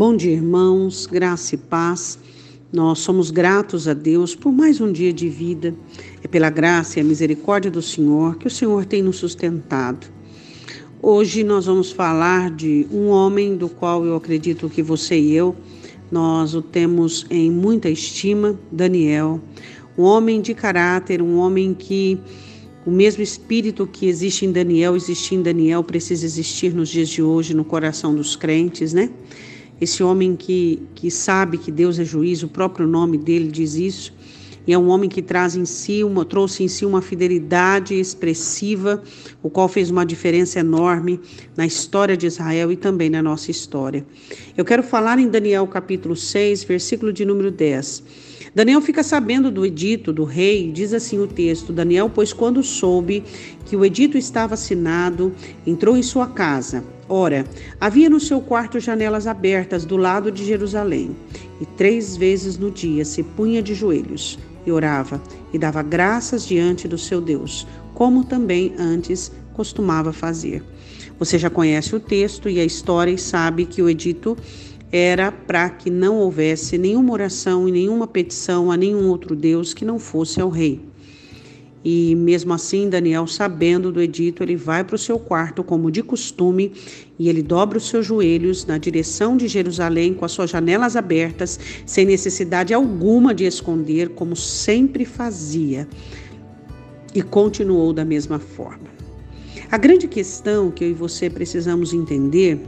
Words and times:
Bom 0.00 0.16
dia, 0.16 0.32
irmãos, 0.32 1.04
graça 1.04 1.56
e 1.56 1.58
paz. 1.58 2.18
Nós 2.72 3.00
somos 3.00 3.30
gratos 3.30 3.86
a 3.86 3.92
Deus 3.92 4.34
por 4.34 4.50
mais 4.50 4.80
um 4.80 4.90
dia 4.90 5.12
de 5.12 5.28
vida. 5.28 5.74
É 6.24 6.26
pela 6.26 6.48
graça 6.48 6.98
e 6.98 7.02
a 7.02 7.04
misericórdia 7.04 7.70
do 7.70 7.82
Senhor 7.82 8.38
que 8.38 8.46
o 8.46 8.50
Senhor 8.50 8.86
tem 8.86 9.02
nos 9.02 9.16
sustentado. 9.16 10.06
Hoje 11.02 11.44
nós 11.44 11.66
vamos 11.66 11.92
falar 11.92 12.50
de 12.50 12.86
um 12.90 13.08
homem 13.08 13.58
do 13.58 13.68
qual 13.68 14.06
eu 14.06 14.16
acredito 14.16 14.70
que 14.70 14.82
você 14.82 15.18
e 15.18 15.34
eu 15.34 15.54
nós 16.10 16.54
o 16.54 16.62
temos 16.62 17.26
em 17.28 17.50
muita 17.50 17.90
estima, 17.90 18.58
Daniel, 18.72 19.38
um 19.98 20.04
homem 20.04 20.40
de 20.40 20.54
caráter, 20.54 21.20
um 21.20 21.36
homem 21.36 21.74
que 21.74 22.18
o 22.86 22.90
mesmo 22.90 23.22
espírito 23.22 23.86
que 23.86 24.06
existe 24.06 24.46
em 24.46 24.50
Daniel, 24.50 24.96
existe 24.96 25.34
em 25.34 25.42
Daniel, 25.42 25.84
precisa 25.84 26.24
existir 26.24 26.72
nos 26.72 26.88
dias 26.88 27.10
de 27.10 27.22
hoje 27.22 27.52
no 27.52 27.66
coração 27.66 28.14
dos 28.14 28.34
crentes, 28.34 28.94
né? 28.94 29.10
Esse 29.80 30.02
homem 30.02 30.36
que, 30.36 30.82
que 30.94 31.10
sabe 31.10 31.56
que 31.56 31.72
Deus 31.72 31.98
é 31.98 32.04
juiz, 32.04 32.42
o 32.42 32.48
próprio 32.48 32.86
nome 32.86 33.16
dele 33.16 33.48
diz 33.48 33.74
isso, 33.74 34.12
e 34.66 34.72
é 34.72 34.78
um 34.78 34.88
homem 34.88 35.08
que 35.08 35.22
traz 35.22 35.56
em 35.56 35.64
si 35.64 36.04
uma, 36.04 36.24
trouxe 36.24 36.62
em 36.62 36.68
si 36.68 36.84
uma 36.84 37.00
fidelidade 37.00 37.98
expressiva, 37.98 39.02
o 39.42 39.48
qual 39.48 39.68
fez 39.68 39.90
uma 39.90 40.04
diferença 40.04 40.60
enorme 40.60 41.18
na 41.56 41.66
história 41.66 42.16
de 42.16 42.26
Israel 42.26 42.70
e 42.70 42.76
também 42.76 43.08
na 43.08 43.22
nossa 43.22 43.50
história. 43.50 44.04
Eu 44.56 44.64
quero 44.64 44.82
falar 44.82 45.18
em 45.18 45.28
Daniel 45.28 45.66
capítulo 45.66 46.14
6, 46.14 46.64
versículo 46.64 47.12
de 47.12 47.24
número 47.24 47.50
10. 47.50 48.29
Daniel 48.54 48.80
fica 48.80 49.02
sabendo 49.02 49.50
do 49.50 49.64
edito 49.64 50.12
do 50.12 50.24
rei, 50.24 50.72
diz 50.72 50.92
assim 50.92 51.18
o 51.18 51.26
texto: 51.26 51.72
Daniel, 51.72 52.10
pois 52.12 52.32
quando 52.32 52.62
soube 52.62 53.22
que 53.64 53.76
o 53.76 53.84
edito 53.84 54.18
estava 54.18 54.54
assinado, 54.54 55.32
entrou 55.66 55.96
em 55.96 56.02
sua 56.02 56.26
casa. 56.26 56.82
Ora, 57.08 57.44
havia 57.80 58.10
no 58.10 58.20
seu 58.20 58.40
quarto 58.40 58.80
janelas 58.80 59.26
abertas 59.26 59.84
do 59.84 59.96
lado 59.96 60.30
de 60.30 60.44
Jerusalém, 60.44 61.14
e 61.60 61.66
três 61.66 62.16
vezes 62.16 62.58
no 62.58 62.70
dia 62.70 63.04
se 63.04 63.22
punha 63.22 63.62
de 63.62 63.74
joelhos 63.74 64.38
e 64.66 64.72
orava 64.72 65.20
e 65.52 65.58
dava 65.58 65.82
graças 65.82 66.46
diante 66.46 66.86
do 66.86 66.98
seu 66.98 67.20
Deus, 67.20 67.66
como 67.94 68.24
também 68.24 68.74
antes 68.78 69.32
costumava 69.54 70.12
fazer. 70.12 70.62
Você 71.18 71.38
já 71.38 71.50
conhece 71.50 71.94
o 71.94 72.00
texto 72.00 72.48
e 72.48 72.58
a 72.58 72.64
história 72.64 73.10
e 73.10 73.18
sabe 73.18 73.66
que 73.66 73.82
o 73.82 73.88
edito 73.88 74.36
era 74.92 75.30
para 75.30 75.70
que 75.70 75.88
não 75.88 76.16
houvesse 76.16 76.76
nenhuma 76.76 77.12
oração 77.12 77.68
e 77.68 77.72
nenhuma 77.72 78.06
petição 78.06 78.70
a 78.70 78.76
nenhum 78.76 79.08
outro 79.08 79.36
Deus 79.36 79.72
que 79.72 79.84
não 79.84 79.98
fosse 79.98 80.40
ao 80.40 80.48
rei. 80.48 80.80
E 81.82 82.14
mesmo 82.14 82.52
assim, 82.52 82.90
Daniel, 82.90 83.26
sabendo 83.26 83.90
do 83.90 84.02
edito, 84.02 84.42
ele 84.42 84.54
vai 84.54 84.84
para 84.84 84.96
o 84.96 84.98
seu 84.98 85.18
quarto, 85.18 85.64
como 85.64 85.90
de 85.90 86.02
costume, 86.02 86.72
e 87.18 87.26
ele 87.28 87.42
dobra 87.42 87.78
os 87.78 87.88
seus 87.88 88.04
joelhos 88.04 88.66
na 88.66 88.76
direção 88.76 89.34
de 89.34 89.48
Jerusalém, 89.48 90.12
com 90.12 90.26
as 90.26 90.32
suas 90.32 90.50
janelas 90.50 90.94
abertas, 90.94 91.58
sem 91.86 92.04
necessidade 92.04 92.74
alguma 92.74 93.34
de 93.34 93.44
esconder, 93.44 94.10
como 94.10 94.36
sempre 94.36 95.06
fazia. 95.06 95.88
E 97.14 97.22
continuou 97.22 97.94
da 97.94 98.04
mesma 98.04 98.38
forma. 98.38 98.90
A 99.70 99.78
grande 99.78 100.06
questão 100.06 100.70
que 100.70 100.84
eu 100.84 100.90
e 100.90 100.94
você 100.94 101.30
precisamos 101.30 101.94
entender 101.94 102.60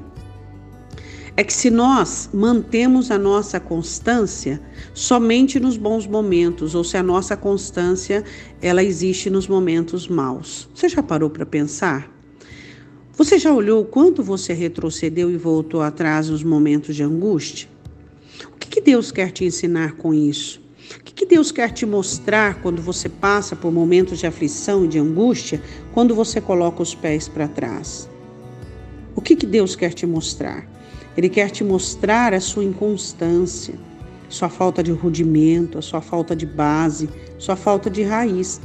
é 1.36 1.42
que 1.42 1.52
se 1.52 1.70
nós 1.70 2.28
mantemos 2.32 3.10
a 3.10 3.18
nossa 3.18 3.58
constância 3.58 4.60
somente 4.92 5.58
nos 5.58 5.76
bons 5.76 6.06
momentos 6.06 6.74
ou 6.74 6.84
se 6.84 6.96
a 6.96 7.02
nossa 7.02 7.36
constância 7.36 8.22
ela 8.60 8.82
existe 8.82 9.30
nos 9.30 9.48
momentos 9.48 10.08
maus. 10.08 10.68
Você 10.74 10.88
já 10.88 11.02
parou 11.02 11.30
para 11.30 11.46
pensar? 11.46 12.10
Você 13.16 13.38
já 13.38 13.52
olhou 13.52 13.84
quanto 13.84 14.22
você 14.22 14.52
retrocedeu 14.52 15.30
e 15.30 15.36
voltou 15.36 15.80
atrás 15.80 16.28
nos 16.28 16.42
momentos 16.42 16.94
de 16.96 17.02
angústia? 17.02 17.68
O 18.54 18.58
que, 18.58 18.68
que 18.68 18.80
Deus 18.80 19.10
quer 19.10 19.30
te 19.30 19.44
ensinar 19.44 19.96
com 19.96 20.12
isso? 20.12 20.60
O 20.98 21.04
que, 21.04 21.14
que 21.14 21.26
Deus 21.26 21.50
quer 21.50 21.70
te 21.70 21.86
mostrar 21.86 22.60
quando 22.60 22.82
você 22.82 23.08
passa 23.08 23.56
por 23.56 23.72
momentos 23.72 24.18
de 24.18 24.26
aflição 24.26 24.84
e 24.84 24.88
de 24.88 24.98
angústia, 24.98 25.62
quando 25.94 26.14
você 26.14 26.40
coloca 26.40 26.82
os 26.82 26.94
pés 26.94 27.28
para 27.28 27.48
trás? 27.48 28.08
O 29.14 29.20
que, 29.20 29.36
que 29.36 29.46
Deus 29.46 29.76
quer 29.76 29.92
te 29.92 30.06
mostrar? 30.06 30.71
Ele 31.16 31.28
quer 31.28 31.50
te 31.50 31.62
mostrar 31.62 32.32
a 32.32 32.40
sua 32.40 32.64
inconstância, 32.64 33.74
sua 34.28 34.48
falta 34.48 34.82
de 34.82 34.92
rudimento, 34.92 35.78
a 35.78 35.82
sua 35.82 36.00
falta 36.00 36.34
de 36.34 36.46
base, 36.46 37.08
sua 37.38 37.56
falta 37.56 37.90
de 37.90 38.02
raiz. 38.02 38.60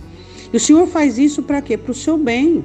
E 0.52 0.58
o 0.58 0.60
Senhor 0.60 0.88
faz 0.88 1.18
isso 1.18 1.44
para 1.44 1.62
quê? 1.62 1.78
Para 1.78 1.92
o 1.92 1.96
seu 1.96 2.18
bem. 2.18 2.64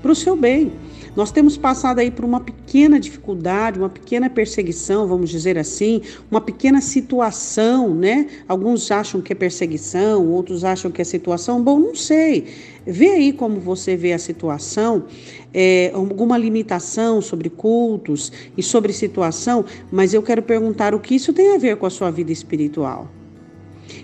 Para 0.00 0.12
o 0.12 0.14
seu 0.14 0.36
bem. 0.36 0.72
Nós 1.16 1.32
temos 1.32 1.56
passado 1.56 1.98
aí 1.98 2.10
por 2.10 2.24
uma 2.24 2.40
pequena 2.40 2.98
dificuldade, 3.00 3.78
uma 3.78 3.88
pequena 3.88 4.28
perseguição, 4.30 5.06
vamos 5.06 5.30
dizer 5.30 5.58
assim, 5.58 6.02
uma 6.30 6.40
pequena 6.40 6.80
situação, 6.80 7.94
né? 7.94 8.26
Alguns 8.46 8.90
acham 8.90 9.20
que 9.20 9.32
é 9.32 9.36
perseguição, 9.36 10.26
outros 10.28 10.64
acham 10.64 10.90
que 10.90 11.02
é 11.02 11.04
situação. 11.04 11.62
Bom, 11.62 11.78
não 11.78 11.94
sei. 11.94 12.46
Vê 12.86 13.10
aí 13.10 13.32
como 13.32 13.60
você 13.60 13.96
vê 13.96 14.12
a 14.12 14.18
situação, 14.18 15.04
é, 15.52 15.90
alguma 15.94 16.38
limitação 16.38 17.20
sobre 17.20 17.50
cultos 17.50 18.32
e 18.56 18.62
sobre 18.62 18.92
situação, 18.92 19.64
mas 19.90 20.14
eu 20.14 20.22
quero 20.22 20.42
perguntar 20.42 20.94
o 20.94 21.00
que 21.00 21.14
isso 21.14 21.32
tem 21.32 21.54
a 21.54 21.58
ver 21.58 21.76
com 21.76 21.86
a 21.86 21.90
sua 21.90 22.10
vida 22.10 22.32
espiritual. 22.32 23.08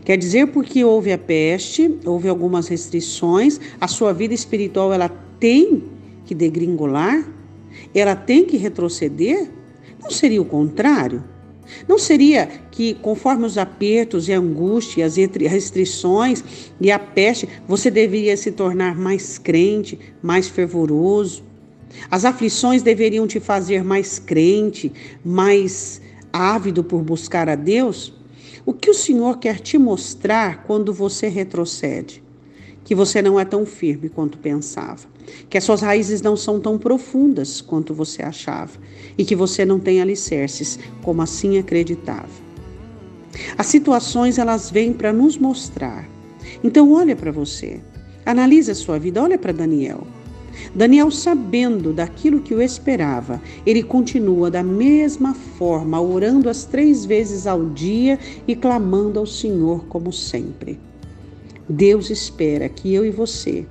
Quer 0.05 0.17
dizer, 0.19 0.49
porque 0.49 0.85
houve 0.85 1.13
a 1.13 1.19
peste, 1.19 1.99
houve 2.05 2.29
algumas 2.29 2.69
restrições, 2.69 3.59
a 3.81 3.89
sua 3.89 4.13
vida 4.13 4.35
espiritual 4.35 4.93
ela 4.93 5.11
tem 5.39 5.83
que 6.25 6.35
degringolar? 6.35 7.27
Ela 7.95 8.15
tem 8.15 8.45
que 8.45 8.57
retroceder? 8.57 9.49
Não 10.03 10.11
seria 10.11 10.41
o 10.41 10.45
contrário? 10.45 11.25
Não 11.89 11.99
seria 11.99 12.47
que, 12.71 12.95
conforme 12.95 13.47
os 13.47 13.57
apertos 13.57 14.29
e 14.29 14.33
a 14.33 14.39
angústia, 14.39 15.07
as 15.07 15.17
restrições 15.17 16.45
e 16.81 16.91
a 16.91 16.99
peste, 16.99 17.49
você 17.67 17.91
deveria 17.91 18.37
se 18.37 18.53
tornar 18.53 18.97
mais 18.97 19.39
crente, 19.39 19.99
mais 20.23 20.49
fervoroso? 20.49 21.43
As 22.11 22.25
aflições 22.25 22.83
deveriam 22.83 23.27
te 23.27 23.41
fazer 23.41 23.85
mais 23.85 24.19
crente, 24.19 24.93
mais 25.25 26.01
ávido 26.33 26.83
por 26.83 27.03
buscar 27.03 27.49
a 27.49 27.55
Deus? 27.55 28.13
O 28.67 28.73
que 28.73 28.91
o 28.91 28.95
Senhor 28.95 29.39
quer 29.39 29.61
te 29.61 29.79
mostrar 29.79 30.65
quando 30.65 30.93
você 30.93 31.29
retrocede? 31.29 32.24
Que 32.85 32.95
você 32.95 33.23
não 33.23 33.41
é 33.41 33.45
tão 33.45 33.65
firme 33.65 34.09
quanto 34.09 34.39
pensava 34.39 35.15
que 35.49 35.59
as 35.59 35.65
suas 35.65 35.81
raízes 35.81 36.23
não 36.23 36.37
são 36.37 36.61
tão 36.61 36.79
profundas 36.79 37.61
quanto 37.61 37.95
você 37.95 38.23
achava 38.23 38.73
e 39.17 39.25
que 39.25 39.37
você 39.37 39.65
não 39.65 39.79
tem 39.81 40.01
alicerces 40.01 40.79
como 41.03 41.23
assim 41.23 41.59
acreditava. 41.59 42.45
As 43.59 43.67
situações 43.67 44.39
elas 44.39 44.71
vêm 44.71 44.93
para 44.93 45.13
nos 45.13 45.37
mostrar. 45.37 46.09
Então 46.63 46.93
olha 46.93 47.17
para 47.17 47.33
você, 47.33 47.81
analisa 48.25 48.73
a 48.73 48.77
sua 48.77 48.99
vida, 48.99 49.23
olha 49.23 49.39
para 49.39 49.53
Daniel. 49.53 50.07
Daniel, 50.73 51.11
sabendo 51.11 51.93
daquilo 51.93 52.41
que 52.41 52.55
o 52.55 52.63
esperava, 52.63 53.43
ele 53.67 53.83
continua 53.83 54.51
da 54.51 54.63
mesma 54.63 55.35
forma, 55.35 56.01
orando 56.01 56.49
as 56.49 56.65
três 56.65 57.05
vezes 57.05 57.47
ao 57.47 57.67
dia 57.67 58.19
e 58.47 58.55
clamando 58.55 59.19
ao 59.19 59.27
Senhor 59.27 59.85
como 59.87 60.13
sempre. 60.13 60.79
Deus 61.69 62.11
espera 62.11 62.69
que 62.69 62.93
eu 62.93 63.07
e 63.07 63.11
você 63.11 63.67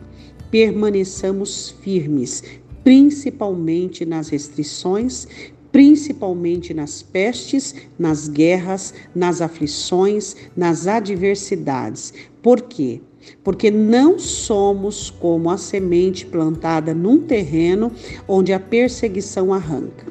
permaneçamos 0.49 1.75
firmes, 1.81 2.43
principalmente 2.83 4.05
nas 4.05 4.29
restrições, 4.29 5.27
principalmente 5.71 6.73
nas 6.73 7.01
pestes, 7.01 7.73
nas 7.97 8.27
guerras, 8.27 8.93
nas 9.15 9.41
aflições, 9.41 10.35
nas 10.55 10.85
adversidades. 10.85 12.13
Por 12.41 12.61
quê? 12.61 13.01
Porque 13.43 13.71
não 13.71 14.19
somos 14.19 15.09
como 15.09 15.49
a 15.49 15.57
semente 15.57 16.25
plantada 16.25 16.93
num 16.93 17.21
terreno 17.21 17.91
onde 18.27 18.53
a 18.53 18.59
perseguição 18.59 19.51
arranca. 19.51 20.05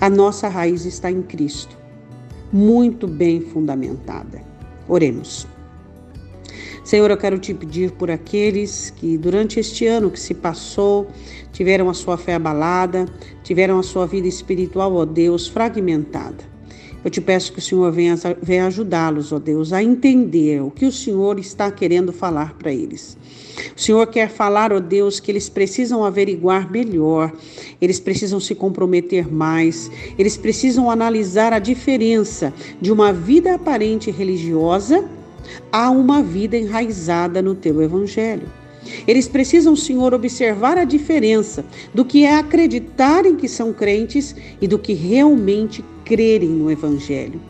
A 0.00 0.08
nossa 0.08 0.48
raiz 0.48 0.86
está 0.86 1.10
em 1.10 1.22
Cristo, 1.22 1.76
muito 2.50 3.06
bem 3.06 3.40
fundamentada. 3.40 4.40
Oremos. 4.88 5.46
Senhor, 6.86 7.10
eu 7.10 7.16
quero 7.16 7.36
te 7.36 7.52
pedir 7.52 7.90
por 7.90 8.12
aqueles 8.12 8.90
que 8.90 9.18
durante 9.18 9.58
este 9.58 9.88
ano 9.88 10.08
que 10.08 10.20
se 10.20 10.32
passou 10.32 11.08
tiveram 11.52 11.90
a 11.90 11.94
sua 11.94 12.16
fé 12.16 12.34
abalada, 12.34 13.06
tiveram 13.42 13.80
a 13.80 13.82
sua 13.82 14.06
vida 14.06 14.28
espiritual, 14.28 14.94
ó 14.94 15.04
Deus, 15.04 15.48
fragmentada. 15.48 16.44
Eu 17.04 17.10
te 17.10 17.20
peço 17.20 17.52
que 17.52 17.58
o 17.58 17.62
Senhor 17.62 17.90
venha, 17.90 18.14
venha 18.40 18.68
ajudá-los, 18.68 19.32
ó 19.32 19.40
Deus, 19.40 19.72
a 19.72 19.82
entender 19.82 20.62
o 20.62 20.70
que 20.70 20.86
o 20.86 20.92
Senhor 20.92 21.40
está 21.40 21.72
querendo 21.72 22.12
falar 22.12 22.54
para 22.54 22.72
eles. 22.72 23.18
O 23.76 23.80
Senhor 23.80 24.06
quer 24.06 24.30
falar, 24.30 24.72
ó 24.72 24.78
Deus, 24.78 25.18
que 25.18 25.32
eles 25.32 25.48
precisam 25.48 26.04
averiguar 26.04 26.70
melhor, 26.70 27.32
eles 27.80 27.98
precisam 27.98 28.38
se 28.38 28.54
comprometer 28.54 29.28
mais, 29.28 29.90
eles 30.16 30.36
precisam 30.36 30.88
analisar 30.88 31.52
a 31.52 31.58
diferença 31.58 32.54
de 32.80 32.92
uma 32.92 33.12
vida 33.12 33.56
aparente 33.56 34.08
religiosa 34.08 35.04
há 35.70 35.90
uma 35.90 36.22
vida 36.22 36.56
enraizada 36.56 37.40
no 37.42 37.54
teu 37.54 37.82
evangelho. 37.82 38.48
Eles 39.06 39.26
precisam, 39.28 39.74
Senhor, 39.74 40.14
observar 40.14 40.78
a 40.78 40.84
diferença 40.84 41.64
do 41.92 42.04
que 42.04 42.24
é 42.24 42.36
acreditarem 42.36 43.36
que 43.36 43.48
são 43.48 43.72
crentes 43.72 44.34
e 44.60 44.68
do 44.68 44.78
que 44.78 44.92
realmente 44.92 45.84
crerem 46.04 46.48
no 46.48 46.70
Evangelho. 46.70 47.40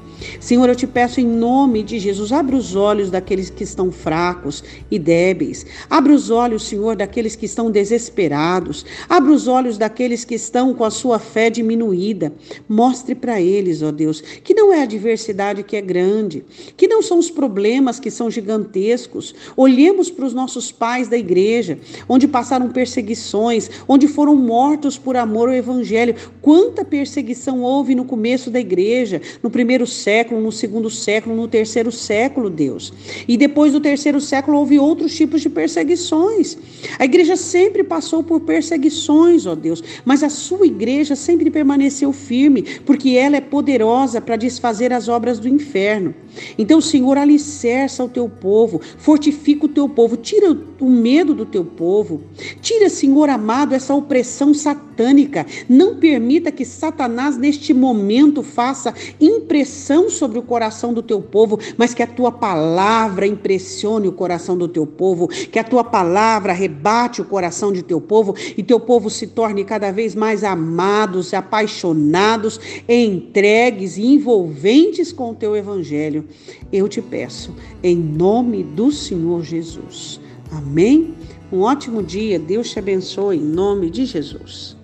Senhor, 0.41 0.69
eu 0.69 0.77
te 0.77 0.87
peço 0.87 1.21
em 1.21 1.27
nome 1.27 1.83
de 1.83 1.99
Jesus, 1.99 2.33
abre 2.33 2.57
os 2.57 2.75
olhos 2.75 3.11
daqueles 3.11 3.51
que 3.51 3.65
estão 3.65 3.91
fracos 3.91 4.63
e 4.91 4.99
débeis. 4.99 5.67
Abre 5.89 6.13
os 6.13 6.31
olhos, 6.31 6.67
Senhor, 6.67 6.97
daqueles 6.97 7.37
que 7.37 7.47
estão 7.47 7.71
desesperados. 7.71 8.85
Abre 9.09 9.33
os 9.33 9.49
olhos 9.49 9.79
daqueles 9.79 10.25
que 10.25 10.35
estão 10.35 10.75
com 10.75 10.85
a 10.85 10.91
sua 10.91 11.19
fé 11.19 11.51
diminuída. 11.51 12.33
Mostre 12.69 13.15
para 13.15 13.41
eles, 13.41 13.83
ó 13.83 13.91
Deus, 13.91 14.21
que 14.21 14.55
não 14.55 14.73
é 14.73 14.81
a 14.81 14.85
adversidade 14.85 15.63
que 15.63 15.77
é 15.77 15.81
grande, 15.81 16.45
que 16.77 16.89
não 16.89 17.03
são 17.03 17.19
os 17.19 17.31
problemas 17.31 18.01
que 18.01 18.11
são 18.11 18.31
gigantescos. 18.31 19.35
Olhemos 19.57 20.11
para 20.11 20.27
os 20.27 20.35
nossos 20.35 20.73
pais 20.73 21.09
da 21.09 21.17
igreja, 21.17 21.79
onde 22.09 22.27
passaram 22.27 22.69
perseguições, 22.69 23.71
onde 23.89 24.09
foram 24.09 24.37
mortos 24.37 24.99
por 24.99 25.17
amor 25.17 25.49
ao 25.49 25.55
evangelho. 25.55 26.15
Quanta 26.41 26.85
perseguição 26.85 27.63
houve 27.63 27.95
no 27.95 28.05
começo 28.05 28.51
da 28.51 28.61
igreja, 28.61 29.21
no 29.43 29.51
primeiro 29.51 29.87
século, 30.07 30.41
no 30.41 30.53
segundo 30.53 30.89
século, 30.89 31.35
no 31.35 31.49
terceiro 31.49 31.91
século, 31.91 32.49
Deus. 32.49 32.93
E 33.27 33.37
depois 33.37 33.73
do 33.73 33.81
terceiro 33.81 34.21
século 34.21 34.57
houve 34.57 34.79
outros 34.79 35.17
tipos 35.17 35.41
de 35.41 35.51
perseguições. 35.51 36.57
A 36.97 37.05
igreja 37.05 37.35
sempre 37.35 37.83
passou 37.83 38.23
por 38.23 38.39
perseguições, 38.39 39.47
ó 39.47 39.57
Deus, 39.57 39.83
mas 40.05 40.23
a 40.23 40.29
sua 40.29 40.65
igreja 40.65 41.17
sempre 41.17 41.51
permaneceu 41.51 42.13
firme, 42.13 42.63
porque 42.87 43.17
ela 43.17 43.37
é 43.37 43.41
poderosa 43.41 44.21
para 44.21 44.37
desfazer 44.37 44.93
as 44.93 45.09
obras 45.09 45.41
do 45.41 45.49
inferno. 45.49 46.15
Então, 46.59 46.81
Senhor, 46.81 47.17
alicerça 47.19 48.05
o 48.05 48.09
teu 48.09 48.29
povo, 48.29 48.81
fortifica 48.99 49.67
o 49.67 49.69
teu 49.69 49.89
povo, 49.89 50.17
tira 50.17 50.57
o 50.81 50.89
medo 50.89 51.35
do 51.35 51.45
teu 51.45 51.65
povo. 51.65 52.23
Tira, 52.61 52.89
Senhor 52.89 53.29
amado, 53.29 53.75
essa 53.75 53.95
opressão 53.95 54.53
satânica. 54.55 55.47
Não 55.69 55.97
permita 55.97 56.53
que 56.53 56.65
Satanás, 56.65 57.37
neste 57.37 57.73
momento, 57.73 58.43
faça 58.43 58.95
impressão 59.21 60.09
sobre 60.09 60.39
o 60.39 60.43
coração 60.43 60.93
do 60.93 61.03
teu 61.03 61.21
povo, 61.21 61.59
mas 61.77 61.95
que 61.95 62.03
a 62.03 62.07
tua 62.07 62.33
palavra 62.33 63.27
impressione 63.27 64.09
o 64.09 64.13
coração 64.13 64.57
do 64.57 64.69
teu 64.69 64.87
povo, 64.87 65.29
que 65.29 65.59
a 65.59 65.65
tua 65.65 65.85
palavra 65.85 66.53
rebate 66.53 67.21
o 67.21 67.25
coração 67.25 67.73
de 67.73 67.83
teu 67.83 68.01
povo 68.01 68.35
e 68.57 68.63
teu 68.63 68.81
povo 68.81 69.11
se 69.11 69.27
torne 69.27 69.65
cada 69.65 69.91
vez 69.91 70.15
mais 70.15 70.45
amados, 70.45 71.33
apaixonados, 71.33 72.61
entregues 72.89 73.97
e 73.97 74.07
envolventes 74.07 75.13
com 75.13 75.31
o 75.31 75.35
teu 75.35 75.57
evangelho. 75.57 76.26
Eu 76.73 76.89
te 76.89 77.01
peço, 77.01 77.55
em 77.83 77.97
nome 77.97 78.63
do 78.63 78.91
Senhor 78.93 79.43
Jesus. 79.43 80.21
Amém? 80.51 81.15
Um 81.53 81.61
ótimo 81.61 82.03
dia, 82.03 82.39
Deus 82.39 82.71
te 82.71 82.79
abençoe 82.79 83.37
em 83.37 83.45
nome 83.45 83.91
de 83.91 84.05
Jesus. 84.05 84.76